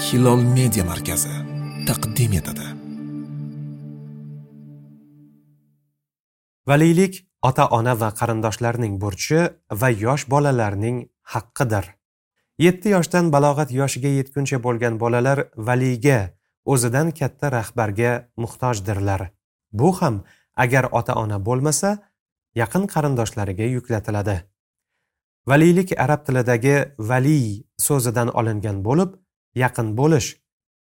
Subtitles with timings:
[0.00, 1.32] hilol media markazi
[1.88, 2.66] taqdim etadi.
[6.70, 7.14] Valiylik
[7.48, 9.40] ota ona va qarindoshlarning burchi
[9.80, 11.02] va yosh bolalarning
[11.34, 11.84] haqqidir.
[12.64, 16.18] Yetti yoshdan balog'at yoshiga yetguncha bo'lgan bolalar valiyga
[16.72, 18.12] o'zidan katta rahbarga
[18.42, 19.30] muhtojdirlar.
[19.72, 20.22] Bu ham
[20.64, 21.90] agar ota ona bo'lmasa
[22.60, 24.36] yaqin qarindoshlariga yuklatiladi.
[25.50, 26.76] Valiylik arab tilidagi
[27.10, 27.46] valiy
[27.86, 29.19] so'zidan olingan bo'lib
[29.54, 30.28] yaqin bo'lish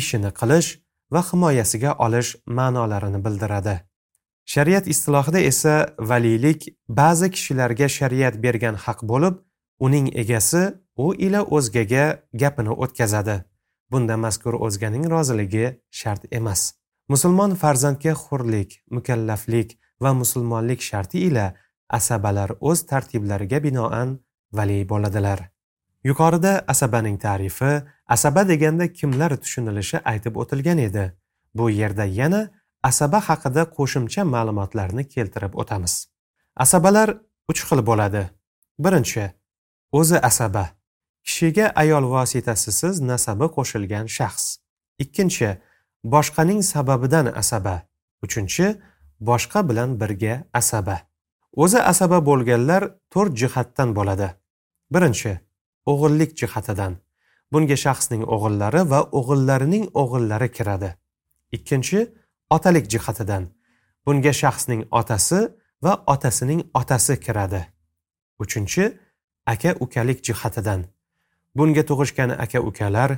[0.00, 0.68] ishini qilish
[1.12, 3.76] va himoyasiga olish ma'nolarini bildiradi.
[4.52, 9.34] Shariat istilohida esa valiylik ba'zi kishilarga shariat bergan haq bo'lib
[9.86, 10.62] uning egasi
[10.96, 12.04] u ila o'zgaga
[12.42, 13.36] gapini o'tkazadi.
[13.90, 16.62] Bunda mazkur o'zganing roziligi shart emas.
[17.08, 21.46] Musulmon farzandga hurlik mukallaflik va musulmonlik sharti ila
[21.98, 24.18] asabalar o'z tartiblariga binoan
[24.52, 25.40] valiy bo'ladilar.
[26.08, 27.72] Yuqorida asabaning ta'rifi
[28.14, 31.04] asaba deganda kimlar tushunilishi aytib o'tilgan edi.
[31.54, 32.40] Bu yerda yana
[32.82, 35.94] asaba haqida qo'shimcha ma'lumotlarni keltirib o'tamiz.
[36.64, 37.08] Asabalar
[37.50, 38.22] uch xil bo'ladi.
[38.84, 39.24] Birinchi
[39.98, 40.64] o'zi asaba.
[41.26, 44.44] Kishiga ayol vositasisiz nasabi qo'shilgan shaxs.
[45.02, 45.48] Ikkinchi
[46.14, 47.76] boshqaning sababidan asaba.
[48.24, 48.66] Uchinchi
[49.28, 50.96] boshqa bilan birga asaba.
[51.62, 54.28] O'zi asaba bo'lganlar to'rt jihatdan bo'ladi.
[54.94, 55.32] Birinchi
[55.86, 56.96] o'g'illik jihatidan.
[57.52, 60.90] Bunga shaxsning o'g'illari va o'g'illarining o'g'illari kiradi.
[61.56, 62.00] Ikkinchi
[62.50, 63.42] otalik jihatidan.
[64.06, 65.40] Bunga shaxsning otasi
[65.84, 67.60] va otasining otasi kiradi.
[68.42, 68.84] Uchinchi
[69.46, 70.80] aka ukalik jihatidan.
[71.56, 73.10] Bunga tug'ishgan aka ukalar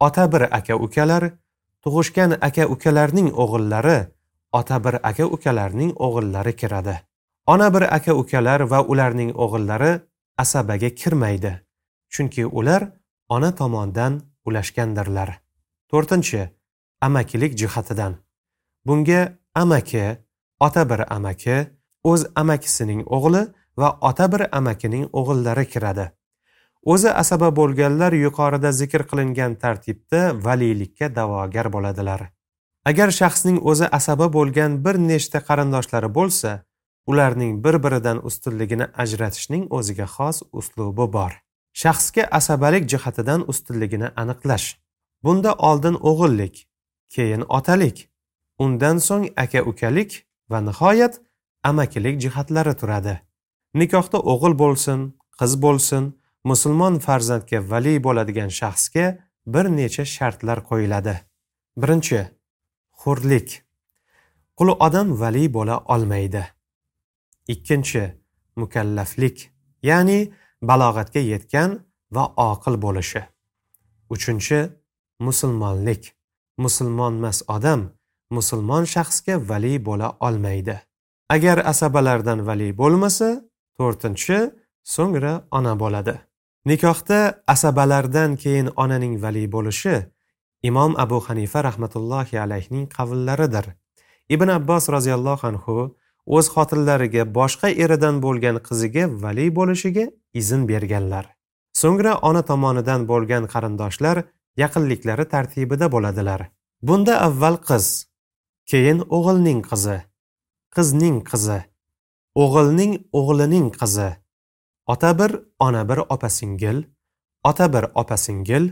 [0.00, 1.22] ota bir aka ukalar
[1.84, 3.98] tug'ishgan aka ukalarning o'g'illari
[4.52, 6.96] ota bir aka ukalarning o'g'illari kiradi.
[7.46, 10.00] Ona bir aka ukalar va ularning o'g'illari
[10.38, 11.52] asabaga kirmaydi.
[12.14, 12.82] Chunki ular
[13.28, 15.30] ona tomonidan ulashgandirlar.
[15.90, 16.42] To'rtinchi
[17.00, 18.12] amakilik jihatidan.
[18.86, 19.22] Bunga
[19.54, 20.04] amaki
[20.60, 21.56] ota bir amaki
[22.10, 23.42] o'z amakisining o'g'li
[23.80, 26.06] va ota bir amakining o'g'illari kiradi.
[26.92, 32.20] O'zi asaba bo'lganlar yuqorida zikr qilingan tartibda valiylikka da'vogar bo'ladilar.
[32.90, 36.50] Agar shaxsning o'zi asaba bo'lgan bir nechta qarindoshlari bo'lsa
[37.10, 41.32] ularning bir biridan ustunligini ajratishning o'ziga xos uslubi bor.
[41.82, 44.66] Shaxsga asabalik jihatidan ustunligini aniqlash.
[45.24, 46.54] Bunda oldin o'g'illik
[47.14, 47.98] keyin otalik
[48.64, 50.10] undan so'ng aka ukalik
[50.50, 51.14] va nihoyat
[51.70, 53.14] amakilik jihatlari turadi.
[53.80, 55.00] Nikohda o'g'il bo'lsin
[55.40, 56.04] qiz bo'lsin
[56.50, 59.06] musulmon farzandga valiy bo'ladigan shaxsga
[59.52, 61.14] bir necha shartlar qo'yiladi.
[61.80, 62.20] Birinchi
[63.00, 63.48] hurlik
[64.58, 66.44] qul odam valiy bo'la olmaydi.
[67.54, 68.04] Ikkinchi
[68.60, 69.36] mukallaflik
[69.82, 70.20] ya'ni
[70.68, 71.70] balog'atga yetgan
[72.14, 73.22] va oqil bo'lishi.
[74.14, 74.58] Uchinchi
[75.26, 76.02] musulmonlik.
[76.64, 77.80] Musulmonmas odam
[78.36, 80.76] musulmon shaxsga vali bo'la olmaydi.
[81.34, 83.28] Agar asabalardan vali bo'lmasa
[83.78, 84.38] to'rtinchi
[84.94, 86.14] so'ngra ona bo'ladi.
[86.70, 87.18] Nikohda
[87.54, 89.96] asabalardan keyin onaning vali bo'lishi
[90.64, 93.66] imom abu hanifa rahmatullohi alayhning qavllaridir
[94.34, 95.74] ibn abbos roziyallohu anhu
[96.26, 100.04] o'z xotinlariga boshqa eridan bo'lgan qiziga valiy bo'lishiga
[100.40, 101.24] izn berganlar.
[101.80, 104.24] So'ngra ona tomonidan bo'lgan qarindoshlar
[104.62, 106.40] yaqinliklari tartibida bo'ladilar.
[106.82, 107.86] Bunda avval qiz
[108.70, 109.98] keyin o'g'ilning qizi
[110.76, 111.60] qizning qizi
[112.42, 114.10] o'g'ilning o'g'lining qizi
[114.92, 115.30] ota bir
[115.66, 116.78] ona bir opa singil
[117.50, 118.64] ota bir opa singil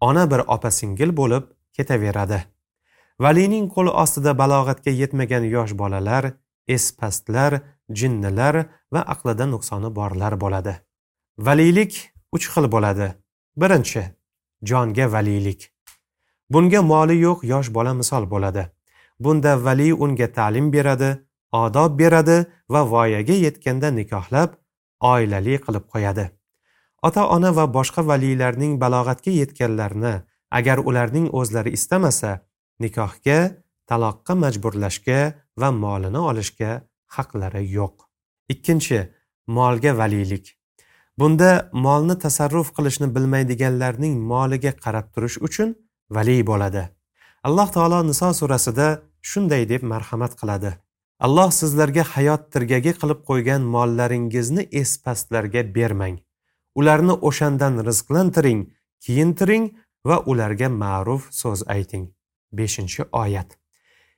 [0.00, 1.44] ona bir opa singil bo'lib
[1.76, 2.40] ketaveradi.
[3.24, 6.24] Valiyning qo'li ostida balog'atga yetmagan yosh bolalar
[6.68, 7.60] espastlar
[7.90, 10.74] jinnilar va aqlida nuqsoni borlar bo'ladi.
[11.38, 11.92] Valiylik
[12.32, 13.08] uch xil bo'ladi.
[13.56, 14.02] Birinchi
[14.62, 15.70] jonga valiylik.
[16.50, 18.64] Bunga moli yo'q yosh bola misol bo'ladi.
[19.20, 21.10] Bunda valiy unga ta'lim beradi
[21.52, 22.38] odob beradi
[22.72, 24.50] va voyaga yetganda nikohlab
[25.12, 26.24] oilali qilib qo'yadi.
[27.06, 30.14] Ota ona va boshqa valiylarning balog'atga yetganlarini
[30.58, 32.32] agar ularning o'zlari istamasa
[32.82, 33.38] nikohga
[33.90, 35.20] taloqqa majburlashga
[35.60, 36.72] va molini olishga
[37.16, 37.94] haqlari yo'q.
[38.52, 39.00] Ikkinchi
[39.46, 40.46] molga valiylik.
[41.18, 45.74] Bunda molni tasarruf qilishni bilmaydiganlarning moliga qarab turish uchun
[46.16, 46.82] valiy bo'ladi.
[47.46, 48.88] Alloh taolo niso surasida
[49.30, 50.72] shunday deb marhamat qiladi.
[51.26, 56.16] Alloh sizlarga hayot tirgagi qilib qo'ygan mollaringizni espastlarga bermang.
[56.80, 58.60] Ularni o'shandan rizqlantiring
[59.04, 59.64] kiyintiring
[60.08, 62.04] va ularga ma'ruf so'z ayting.
[62.58, 63.48] Beshinchi oyat.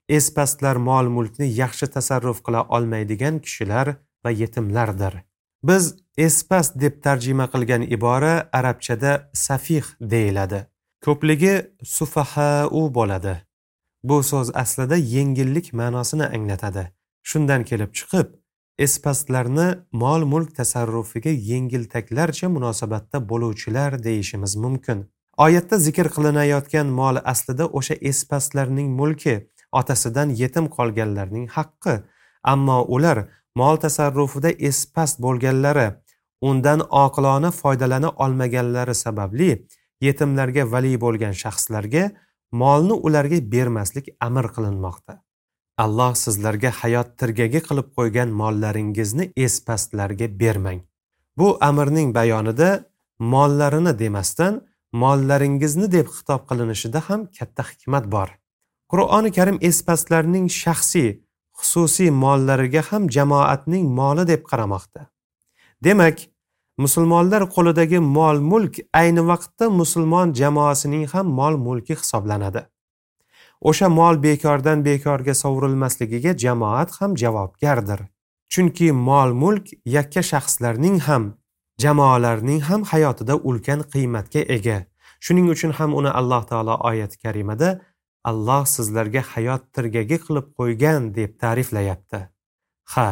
[0.09, 5.15] Espastlar mol mulkni yaxshi tasarruf qila olmaydigan kishilar va yetimlardir.
[5.63, 10.67] Biz espast deb tarjima qilgan ibora arabchada safih deyiladi.
[11.05, 11.55] Ko'pligi
[11.85, 13.35] sufahau bo'ladi.
[14.05, 16.85] Bu so'z aslida yengillik ma'nosini anglatadi.
[17.23, 18.29] Shundan kelib chiqib
[18.79, 24.99] espastlarni mol mulk tasarrufiga yengiltaklarcha munosabatda bo'luvchilar deyishimiz mumkin.
[25.37, 29.35] Oyatda zikr qilinayotgan mol aslida o'sha espastlarning mulki
[29.81, 31.95] otasidan yetim qolganlarning haqqi.
[32.53, 33.19] Ammo ular
[33.61, 35.89] mol tasarrufida espast bo'lganlari
[36.49, 39.51] undan oqilona foydalana olmaganlari sababli
[40.07, 42.05] yetimlarga vali bo'lgan shaxslarga
[42.63, 45.15] molni ularga bermaslik amr qilinmoqda.
[45.85, 50.81] Alloh sizlarga hayot tirgagi qilib qo'ygan mollaringizni espastlarga bermang.
[51.39, 52.71] Bu amirning bayonida
[53.19, 54.63] mollarini demasdan
[55.03, 58.29] mollaringizni deb xitob qilinishida ham katta hikmat bor.
[58.93, 61.11] Qur'oni karim espastlarning shaxsiy
[61.61, 65.01] xususiy mollariga ham jamoatning moli deb qaramoqda.
[65.85, 66.19] Demak
[66.85, 72.63] musulmonlar qo'lidagi mol mulk ayni vaqtda musulmon jamoasining ham mol mulki hisoblanadi.
[73.69, 78.01] O'sha mol bekordan bekorga sovurilmasligiga jamoat ham javobgardir.
[78.53, 79.67] Chunki mol mulk
[79.97, 81.25] yakka shaxslarning ham
[81.83, 84.79] jamoalarning ham hayotida ulkan qiymatga ega.
[85.25, 87.69] Shuning uchun ham uni alloh taolo oyati karimada
[88.31, 92.21] alloh sizlarga hayot tirgagi qilib qo'ygan deb ta'riflayapti.
[92.95, 93.09] Ha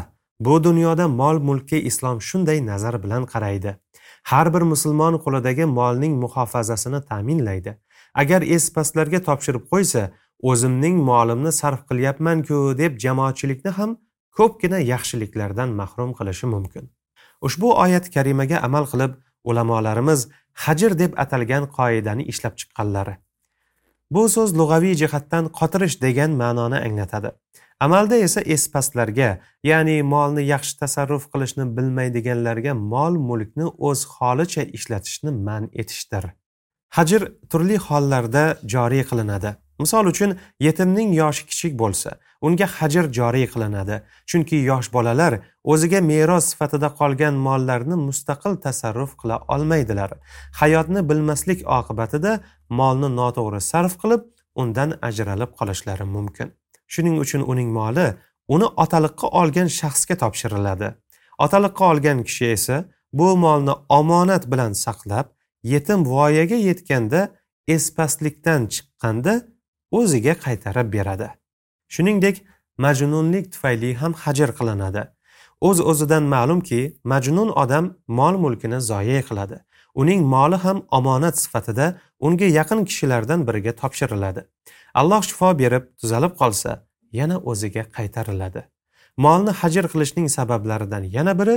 [0.47, 3.77] bu dunyoda mol mulkka islom shunday nazar bilan qaraydi.
[4.31, 7.73] Har bir musulmon qo'lidagi molning muhofazasini ta'minlaydi.
[8.23, 10.03] Agar espaslarga topshirib qo'ysa
[10.51, 13.91] o'zimning molimni sarf qilyapmanku deb jamoatchilikni ham
[14.39, 16.85] ko'pgina yaxshiliklardan mahrum qilishi mumkin.
[17.47, 19.13] Ushbu oyat karimaga amal qilib
[19.51, 20.21] ulamolarimiz
[20.65, 23.15] hajr deb atalgan qoidani ishlab chiqqanlari.
[24.11, 27.31] Bu so'z lug'aviy jihatdan qotirish degan ma'noni anglatadi.
[27.81, 29.31] Amalda esa espastlarga
[29.71, 36.25] ya'ni molni yaxshi tasarruf qilishni bilmaydiganlarga mol mulkni o'z holicha ishlatishni man etishdir.
[36.97, 39.57] Hajr turli hollarda joriy qilinadi.
[39.83, 42.11] Misol uchun yetimning yoshi kichik bo'lsa
[42.47, 43.97] unga hajr joriy qilinadi
[44.31, 45.33] chunki yosh bolalar
[45.73, 50.11] o'ziga meros sifatida qolgan mollarni mustaqil tasarruf qila olmaydilar.
[50.61, 52.33] Hayotni bilmaslik oqibatida
[52.79, 54.23] molni noto'g'ri sarf qilib
[54.63, 56.49] undan ajralib qolishlari mumkin.
[56.93, 58.07] Shuning uchun uning moli
[58.55, 60.89] uni otaliqqa olgan shaxsga topshiriladi.
[61.45, 62.77] Otaliqqa olgan kishi esa
[63.19, 65.27] bu molni omonat bilan saqlab
[65.73, 67.21] yetim voyaga yetganda
[67.77, 69.35] espastlikdan chiqqanda
[69.99, 71.29] o'ziga qaytarib beradi.
[71.95, 72.37] Shuningdek
[72.85, 75.03] majnunlik tufayli ham hajr qilinadi.
[75.69, 76.81] O'z o'zidan ma'lumki
[77.13, 77.85] majnun odam
[78.19, 79.57] mol mulkini zoye qiladi.
[80.01, 81.87] Uning moli ham omonat sifatida
[82.27, 84.41] unga yaqin kishilardan biriga topshiriladi.
[85.01, 86.73] Alloh shifo berib tuzalib qolsa
[87.19, 88.61] yana o'ziga qaytariladi.
[89.25, 91.57] Molni hajr qilishning sabablaridan yana biri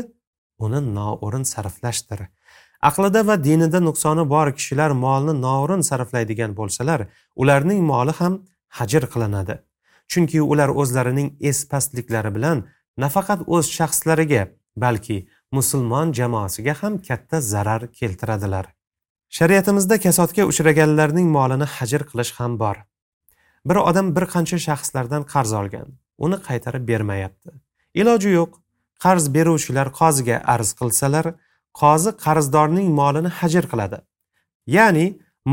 [0.66, 2.20] uni noo'rin sarflashdir.
[2.90, 7.00] Aqlida va dinida nuqsoni bor kishilar molni noo'rin sarflaydigan bo'lsalar
[7.42, 8.34] ularning moli ham
[8.78, 9.56] hajr qilinadi.
[10.12, 12.64] Chunki ular o'zlarining espastliklari bilan
[13.04, 14.44] nafaqat o'z shaxslariga
[14.84, 15.18] balki
[15.52, 18.66] musulmon jamoasiga ham katta zarar keltiradilar.
[19.38, 22.78] Shariatimizda kasodga uchraganlarning molini hajr qilish ham bor.
[23.68, 25.88] Bir odam bir qancha shaxslardan qarz olgan
[26.26, 27.50] uni qaytarib bermayapti.
[28.02, 28.52] Iloji yo'q
[29.04, 31.26] qarz beruvchilar qoziga arz qilsalar
[31.82, 34.00] qozi qarzdorning molini hajr qiladi.
[34.78, 35.06] Ya'ni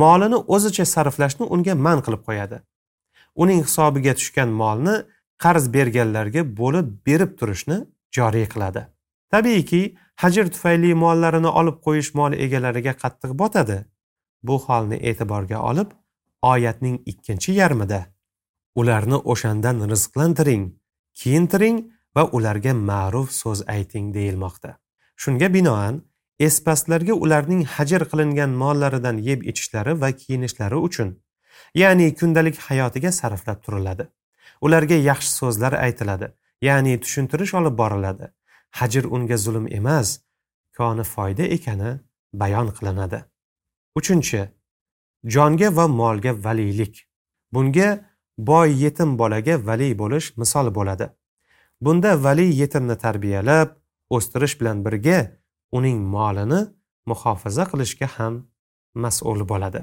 [0.03, 2.57] molini o'zicha sarflashni unga man qilib qo'yadi.
[3.43, 4.97] Uning hisobiga tushgan molni
[5.45, 7.79] qarz berganlarga bo'lib berib turishni
[8.17, 8.83] joriy qiladi.
[9.33, 9.83] Tabiiyki
[10.23, 13.79] hajr tufayli mollarini olib qo'yish mol egalariga qattiq botadi.
[14.47, 15.91] Bu holni e'tiborga olib
[16.53, 18.01] oyatning ikkinchi yarmida
[18.81, 20.65] ularni o'shandan rizqlantiring
[21.21, 21.77] kiyintiring
[22.17, 24.71] va ularga ma'ruf so'z ayting deyilmoqda.
[25.23, 26.03] Shunga binoan
[26.47, 31.11] espastlarga ularning hajr qilingan mollaridan yeb ichishlari va kiyinishlari uchun
[31.75, 34.09] ya'ni kundalik hayotiga sarflab turiladi.
[34.61, 36.33] Ularga yaxshi so'zlar aytiladi.
[36.63, 38.27] Ya'ni tushuntirish olib boriladi.
[38.79, 40.09] Hajr unga zulm emas
[40.77, 41.91] koni foyda ekani
[42.33, 43.19] bayon qilinadi.
[43.99, 44.41] Uchinchi
[45.35, 46.95] jonga va molga valiylik.
[47.53, 47.89] Bunga
[48.39, 51.07] boy yetim bolaga valiy bo'lish misol bo'ladi.
[51.81, 53.69] Bunda valiy yetimni tarbiyalab
[54.11, 55.19] o'stirish bilan birga
[55.73, 56.61] uning molini
[57.11, 58.35] muhofaza qilishga ham
[58.95, 59.83] mas'ul bo'ladi.